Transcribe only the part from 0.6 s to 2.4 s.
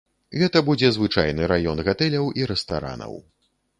будзе звычайны раён гатэляў